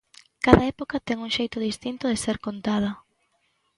[0.45, 2.89] Cada época ten un xeito distinto de ser contada.